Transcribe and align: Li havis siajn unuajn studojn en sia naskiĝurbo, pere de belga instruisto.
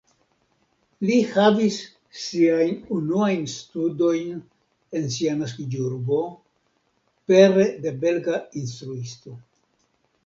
Li 1.07 1.17
havis 1.33 1.75
siajn 2.21 2.79
unuajn 2.95 3.45
studojn 3.55 4.41
en 5.01 5.07
sia 5.19 5.37
naskiĝurbo, 5.43 6.23
pere 7.33 7.71
de 7.87 7.97
belga 8.07 8.41
instruisto. 8.65 9.39